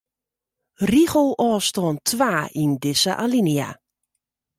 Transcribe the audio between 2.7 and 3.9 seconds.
dizze alinea.